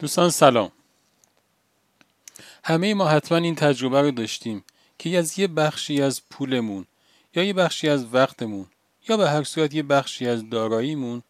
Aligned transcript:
دوستان 0.00 0.30
سلام. 0.30 0.72
همه 2.64 2.94
ما 2.94 3.08
حتما 3.08 3.38
این 3.38 3.54
تجربه 3.54 4.02
رو 4.02 4.10
داشتیم 4.10 4.64
که 4.98 5.18
از 5.18 5.38
یه 5.38 5.46
بخشی 5.46 6.02
از 6.02 6.22
پولمون 6.30 6.86
یا 7.34 7.44
یه 7.44 7.52
بخشی 7.52 7.88
از 7.88 8.14
وقتمون 8.14 8.66
یا 9.08 9.16
به 9.16 9.30
هر 9.30 9.42
صورت 9.42 9.74
یه 9.74 9.82
بخشی 9.82 10.28
از 10.28 10.50
داراییمون 10.50 11.22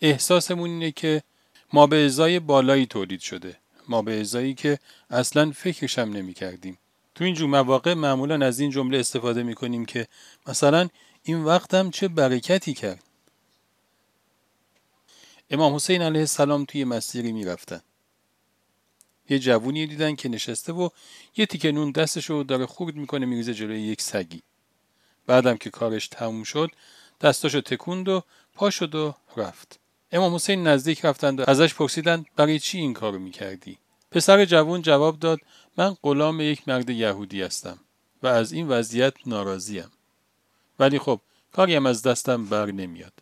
احساسمون 0.00 0.70
اینه 0.70 0.90
که 0.92 1.22
ما 1.72 1.86
به 1.86 2.06
ازای 2.06 2.40
بالایی 2.40 2.86
تولید 2.86 3.20
شده. 3.20 3.56
ما 3.88 4.02
به 4.02 4.20
ازایی 4.20 4.54
که 4.54 4.78
اصلا 5.10 5.52
فکرش 5.52 5.98
هم 5.98 6.12
نمی 6.12 6.34
کردیم. 6.34 6.78
تو 7.14 7.24
این 7.24 7.34
جور 7.34 7.48
مواقع 7.48 7.94
معمولا 7.94 8.46
از 8.46 8.60
این 8.60 8.70
جمله 8.70 8.98
استفاده 8.98 9.42
می 9.42 9.54
کنیم 9.54 9.84
که 9.84 10.06
مثلا 10.46 10.88
این 11.22 11.44
وقتم 11.44 11.90
چه 11.90 12.08
برکتی 12.08 12.74
کرد. 12.74 13.02
امام 15.50 15.74
حسین 15.74 16.02
علیه 16.02 16.20
السلام 16.20 16.64
توی 16.64 16.84
مسیری 16.84 17.32
می‌رفتن 17.32 17.80
یه 19.28 19.38
جوونی 19.38 19.86
دیدن 19.86 20.14
که 20.14 20.28
نشسته 20.28 20.72
و 20.72 20.88
یه 21.36 21.46
تیکه 21.46 21.72
نون 21.72 21.90
دستشو 21.90 22.44
داره 22.48 22.66
خورد 22.66 22.94
می‌کنه 22.94 23.26
میریزه 23.26 23.54
جلوی 23.54 23.80
یک 23.80 24.02
سگی. 24.02 24.42
بعدم 25.26 25.56
که 25.56 25.70
کارش 25.70 26.08
تموم 26.08 26.42
شد 26.42 26.70
دستاشو 27.20 27.60
تکوند 27.60 28.08
و 28.08 28.22
پا 28.54 28.70
شد 28.70 28.94
و 28.94 29.14
رفت. 29.36 29.80
امام 30.12 30.34
حسین 30.34 30.66
نزدیک 30.66 31.04
رفتند 31.04 31.40
و 31.40 31.44
ازش 31.46 31.74
پرسیدند 31.74 32.26
برای 32.36 32.58
چی 32.58 32.78
این 32.78 32.92
کارو 32.92 33.18
می‌کردی؟ 33.18 33.78
پسر 34.10 34.44
جوون 34.44 34.82
جواب 34.82 35.18
داد 35.18 35.38
من 35.76 35.96
غلام 36.02 36.40
یک 36.40 36.68
مرد 36.68 36.90
یهودی 36.90 37.42
هستم 37.42 37.78
و 38.22 38.26
از 38.26 38.52
این 38.52 38.68
وضعیت 38.68 39.14
ناراضیم. 39.26 39.90
ولی 40.78 40.98
خب 40.98 41.20
کاریم 41.52 41.86
از 41.86 42.02
دستم 42.02 42.44
بر 42.44 42.66
نمیاد. 42.66 43.12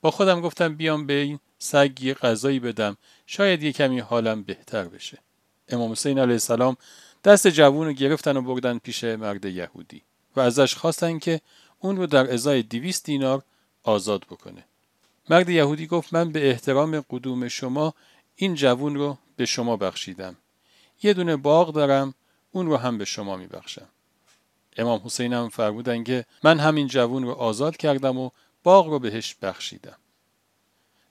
با 0.00 0.10
خودم 0.10 0.40
گفتم 0.40 0.74
بیام 0.74 1.06
به 1.06 1.12
این 1.12 1.38
سگ 1.58 2.02
یه 2.02 2.14
غذایی 2.14 2.60
بدم 2.60 2.96
شاید 3.26 3.62
یه 3.62 3.72
کمی 3.72 3.98
حالم 3.98 4.42
بهتر 4.42 4.84
بشه. 4.84 5.18
امام 5.68 5.92
حسین 5.92 6.18
علیه 6.18 6.32
السلام 6.32 6.76
دست 7.24 7.48
جوون 7.48 7.86
رو 7.86 7.92
گرفتن 7.92 8.36
و 8.36 8.42
بردن 8.42 8.78
پیش 8.78 9.04
مرد 9.04 9.44
یهودی 9.44 10.02
و 10.36 10.40
ازش 10.40 10.74
خواستن 10.74 11.18
که 11.18 11.40
اون 11.80 11.96
رو 11.96 12.06
در 12.06 12.32
ازای 12.32 12.62
دیویست 12.62 13.04
دینار 13.04 13.42
آزاد 13.82 14.20
بکنه. 14.20 14.64
مرد 15.30 15.48
یهودی 15.48 15.86
گفت 15.86 16.14
من 16.14 16.32
به 16.32 16.50
احترام 16.50 17.04
قدوم 17.10 17.48
شما 17.48 17.94
این 18.36 18.54
جوون 18.54 18.94
رو 18.94 19.18
به 19.36 19.46
شما 19.46 19.76
بخشیدم. 19.76 20.36
یه 21.02 21.14
دونه 21.14 21.36
باغ 21.36 21.72
دارم 21.72 22.14
اون 22.52 22.66
رو 22.66 22.76
هم 22.76 22.98
به 22.98 23.04
شما 23.04 23.36
میبخشم. 23.36 23.88
امام 24.76 25.00
حسین 25.04 25.32
هم 25.32 25.48
فرمودن 25.48 26.04
که 26.04 26.24
من 26.42 26.58
همین 26.58 26.86
جوون 26.86 27.22
رو 27.22 27.32
آزاد 27.32 27.76
کردم 27.76 28.18
و 28.18 28.30
باغ 28.62 28.86
رو 28.86 28.98
بهش 28.98 29.36
بخشیدم. 29.42 29.96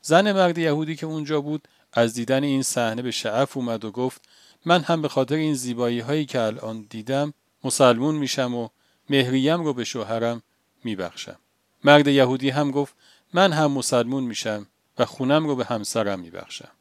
زن 0.08 0.32
مرد 0.32 0.58
یهودی 0.58 0.96
که 0.96 1.06
اونجا 1.06 1.42
بود 1.42 1.68
از 1.94 2.14
دیدن 2.14 2.44
این 2.44 2.64
صحنه 2.64 3.02
به 3.02 3.12
شعف 3.12 3.58
اومد 3.58 3.86
و 3.86 3.92
گفت 3.92 4.22
من 4.66 4.84
هم 4.84 5.02
به 5.02 5.08
خاطر 5.08 5.36
این 5.36 5.54
زیبایی 5.54 6.00
هایی 6.00 6.26
که 6.26 6.42
الان 6.42 6.88
دیدم 6.90 7.34
مسلمون 7.64 8.16
میشم 8.16 8.56
و 8.56 8.70
مهریم 9.10 9.64
رو 9.64 9.74
به 9.74 9.84
شوهرم 9.84 10.44
میبخشم. 10.84 11.36
مرد 11.84 12.08
یهودی 12.08 12.50
هم 12.50 12.72
گفت 12.72 12.96
من 13.34 13.54
هم 13.54 13.72
مسلمون 13.72 14.24
میشم 14.24 14.68
و 14.98 15.06
خونم 15.06 15.48
رو 15.48 15.56
به 15.56 15.66
همسرم 15.66 16.20
میبخشم. 16.20 16.72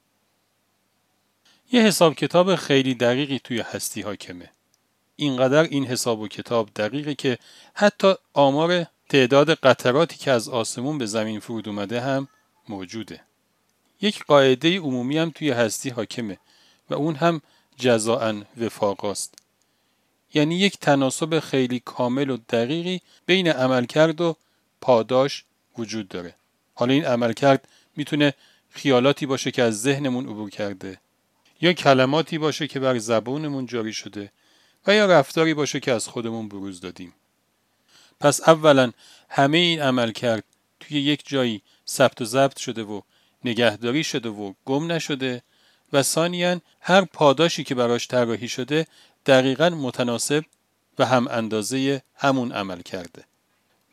یه 1.72 1.82
حساب 1.82 2.14
کتاب 2.14 2.56
خیلی 2.56 2.94
دقیقی 2.94 3.38
توی 3.38 3.60
هستی 3.60 4.02
حاکمه. 4.02 4.50
اینقدر 5.16 5.62
این 5.62 5.86
حساب 5.86 6.20
و 6.20 6.28
کتاب 6.28 6.70
دقیقه 6.76 7.14
که 7.14 7.38
حتی 7.74 8.14
آمار 8.32 8.86
تعداد 9.08 9.54
قطراتی 9.54 10.16
که 10.16 10.30
از 10.30 10.48
آسمون 10.48 10.98
به 10.98 11.06
زمین 11.06 11.40
فرود 11.40 11.68
اومده 11.68 12.00
هم 12.00 12.28
موجوده. 12.68 13.20
یک 14.00 14.24
قاعده 14.24 14.78
عمومی 14.78 15.18
هم 15.18 15.30
توی 15.30 15.50
هستی 15.50 15.90
حاکمه 15.90 16.38
و 16.90 16.94
اون 16.94 17.14
هم 17.14 17.40
جزاء 17.76 18.42
وفاقاست. 18.60 19.34
یعنی 20.34 20.58
یک 20.58 20.78
تناسب 20.78 21.40
خیلی 21.40 21.80
کامل 21.80 22.30
و 22.30 22.36
دقیقی 22.36 23.00
بین 23.26 23.48
عملکرد 23.48 24.20
و 24.20 24.36
پاداش 24.80 25.44
وجود 25.78 26.08
داره. 26.08 26.34
حالا 26.74 26.92
این 26.92 27.04
عملکرد 27.04 27.68
می‌تونه 27.96 28.34
خیالاتی 28.70 29.26
باشه 29.26 29.50
که 29.50 29.62
از 29.62 29.82
ذهنمون 29.82 30.28
عبور 30.28 30.50
کرده 30.50 31.00
یا 31.60 31.72
کلماتی 31.72 32.38
باشه 32.38 32.68
که 32.68 32.80
بر 32.80 32.98
زبونمون 32.98 33.66
جاری 33.66 33.92
شده 33.92 34.32
و 34.86 34.94
یا 34.94 35.06
رفتاری 35.06 35.54
باشه 35.54 35.80
که 35.80 35.92
از 35.92 36.08
خودمون 36.08 36.48
بروز 36.48 36.80
دادیم. 36.80 37.14
پس 38.20 38.48
اولا 38.48 38.92
همه 39.28 39.58
این 39.58 39.82
عمل 39.82 40.12
کرد 40.12 40.44
توی 40.80 41.00
یک 41.00 41.22
جایی 41.28 41.62
ثبت 41.88 42.20
و 42.20 42.24
ضبط 42.24 42.58
شده 42.58 42.82
و 42.82 43.00
نگهداری 43.44 44.04
شده 44.04 44.28
و 44.28 44.52
گم 44.64 44.92
نشده 44.92 45.42
و 45.92 46.02
ثانیا 46.02 46.60
هر 46.80 47.04
پاداشی 47.04 47.64
که 47.64 47.74
براش 47.74 48.08
طراحی 48.08 48.48
شده 48.48 48.86
دقیقا 49.26 49.68
متناسب 49.68 50.44
و 50.98 51.06
هم 51.06 51.28
اندازه 51.28 52.02
همون 52.14 52.52
عمل 52.52 52.82
کرده. 52.82 53.24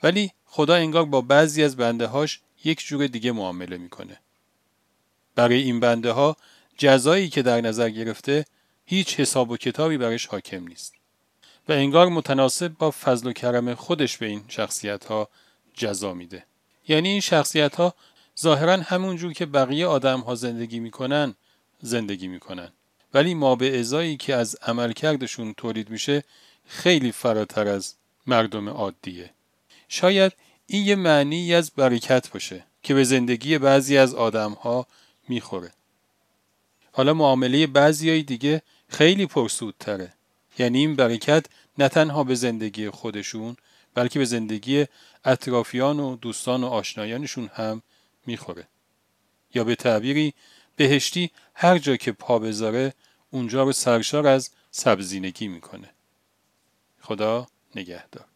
ولی 0.03 0.31
خدا 0.45 0.75
انگار 0.75 1.05
با 1.05 1.21
بعضی 1.21 1.63
از 1.63 1.75
بنده 1.75 2.07
هاش 2.07 2.39
یک 2.63 2.85
جور 2.85 3.07
دیگه 3.07 3.31
معامله 3.31 3.77
می‌کنه. 3.77 4.19
برای 5.35 5.61
این 5.61 5.79
بنده 5.79 6.11
ها 6.11 6.37
جزایی 6.77 7.29
که 7.29 7.41
در 7.41 7.61
نظر 7.61 7.89
گرفته 7.89 8.45
هیچ 8.85 9.19
حساب 9.19 9.51
و 9.51 9.57
کتابی 9.57 9.97
برش 9.97 10.25
حاکم 10.25 10.67
نیست 10.67 10.93
و 11.67 11.71
انگار 11.71 12.09
متناسب 12.09 12.67
با 12.67 12.91
فضل 12.91 13.27
و 13.27 13.33
کرم 13.33 13.75
خودش 13.75 14.17
به 14.17 14.25
این 14.25 14.43
شخصیت 14.47 15.05
ها 15.05 15.29
جزا 15.73 16.13
میده. 16.13 16.45
یعنی 16.87 17.09
این 17.09 17.19
شخصیت 17.19 17.75
ها 17.75 17.93
ظاهرا 18.39 18.77
همون 18.77 19.17
جور 19.17 19.33
که 19.33 19.45
بقیه 19.45 19.85
آدم 19.85 20.19
ها 20.19 20.35
زندگی 20.35 20.79
می‌کنن 20.79 21.35
زندگی 21.81 22.27
می‌کنن. 22.27 22.71
ولی 23.13 23.33
ما 23.33 23.55
به 23.55 23.79
ازایی 23.79 24.17
که 24.17 24.35
از 24.35 24.55
عملکردشون 24.61 25.53
تولید 25.53 25.89
میشه 25.89 26.23
خیلی 26.67 27.11
فراتر 27.11 27.67
از 27.67 27.95
مردم 28.27 28.69
عادیه. 28.69 29.29
شاید 29.87 30.31
این 30.67 30.85
یه 30.85 30.95
معنی 30.95 31.53
از 31.53 31.71
برکت 31.71 32.29
باشه 32.29 32.65
که 32.83 32.93
به 32.93 33.03
زندگی 33.03 33.57
بعضی 33.57 33.97
از 33.97 34.13
آدم 34.13 34.51
ها 34.51 34.87
می‌خوره. 35.27 35.71
حالا 36.91 37.13
معامله 37.13 37.67
بعضی 37.67 38.09
های 38.09 38.23
دیگه 38.23 38.61
خیلی 38.87 39.25
پرسودتره. 39.25 40.13
یعنی 40.59 40.79
این 40.79 40.95
برکت 40.95 41.45
نه 41.77 41.89
تنها 41.89 42.23
به 42.23 42.35
زندگی 42.35 42.89
خودشون 42.89 43.57
بلکه 43.93 44.19
به 44.19 44.25
زندگی 44.25 44.85
اطرافیان 45.25 45.99
و 45.99 46.15
دوستان 46.15 46.63
و 46.63 46.67
آشنایانشون 46.67 47.49
هم 47.53 47.81
می‌خوره. 48.25 48.67
یا 49.53 49.63
به 49.63 49.75
تعبیری 49.75 50.33
بهشتی 50.75 51.31
هر 51.55 51.77
جا 51.77 51.95
که 51.95 52.11
پا 52.11 52.39
بذاره 52.39 52.93
اونجا 53.31 53.63
رو 53.63 53.71
سرشار 53.71 54.27
از 54.27 54.51
سبزینگی 54.71 55.47
می‌کنه. 55.47 55.89
خدا 57.01 57.47
نگهدار. 57.75 58.32